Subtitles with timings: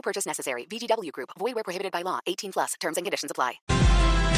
[0.00, 0.66] No purchase necessary.
[0.66, 1.30] VGW Group.
[1.38, 2.20] Void where prohibited by law.
[2.24, 2.74] 18 plus.
[2.80, 3.60] Terms and conditions apply.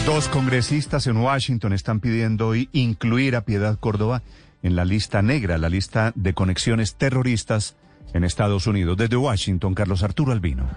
[0.05, 4.23] Dos congresistas en Washington están pidiendo hoy incluir a Piedad Córdoba
[4.65, 7.77] en la lista negra, la lista de conexiones terroristas
[8.13, 8.97] en Estados Unidos.
[8.97, 10.69] Desde Washington, Carlos Arturo Albino.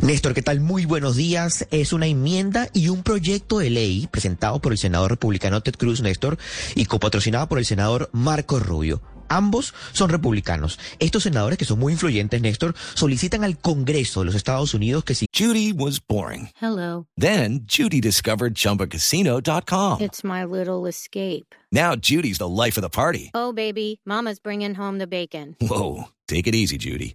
[0.00, 0.58] Néstor, ¿qué tal?
[0.58, 1.68] Muy buenos días.
[1.70, 6.00] Es una enmienda y un proyecto de ley presentado por el senador republicano Ted Cruz,
[6.00, 6.38] Néstor,
[6.74, 9.00] y copatrocinado por el senador Marco Rubio.
[9.32, 10.78] Ambos son republicanos.
[10.98, 15.14] Estos senadores, que son muy influyentes, Néstor, solicitan al Congreso de los Estados Unidos que
[15.14, 15.26] si...
[15.32, 16.50] Judy was boring.
[16.60, 17.06] Hello.
[17.16, 20.02] Then Judy discovered ChumbaCasino.com.
[20.02, 21.54] It's my little escape.
[21.72, 23.30] Now Judy's the life of the party.
[23.32, 25.56] Oh, baby, mama's bringing home the bacon.
[25.60, 27.14] Whoa, take it easy, Judy.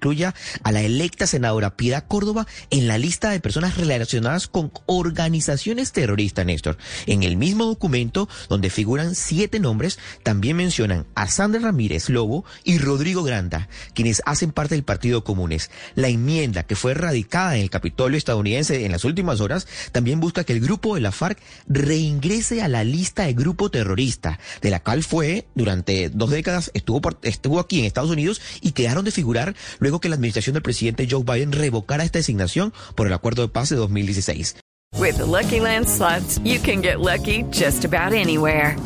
[0.00, 5.92] Incluya a la electa senadora Piedad Córdoba en la lista de personas relacionadas con organizaciones
[5.92, 6.78] terroristas, Néstor.
[7.04, 12.78] En el mismo documento, donde figuran siete nombres, también mencionan a Sandra Ramírez Lobo y
[12.78, 15.70] Rodrigo Granda, quienes hacen parte del Partido Comunes.
[15.96, 20.44] La enmienda que fue radicada en el Capitolio estadounidense en las últimas horas también busca
[20.44, 24.82] que el grupo de la FARC reingrese a la lista de grupo terrorista, de la
[24.82, 29.54] cual fue durante dos décadas, estuvo, estuvo aquí en Estados Unidos y quedaron de figurar
[29.90, 33.48] luego que la administración del presidente Joe Biden revocara esta designación por el acuerdo de
[33.48, 34.56] paz de 2016.
[34.98, 38.76] With the Lucky Land slots, you can get lucky just about anywhere.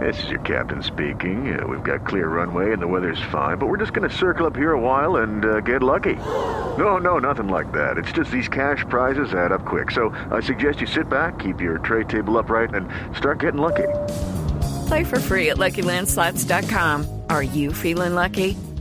[0.00, 1.56] This is your captain speaking.
[1.56, 4.46] Uh, we've got clear runway and the weather's fine, but we're just going to circle
[4.46, 6.16] up here a while and uh, get lucky.
[6.78, 7.96] No, no, nothing like that.
[7.96, 9.92] It's just these cash prizes add up quick.
[9.92, 13.88] So I suggest you sit back, keep your tray table upright, and start getting lucky.
[14.88, 17.22] Play for free at LuckyLandSlots.com.
[17.28, 18.56] Are you feeling lucky?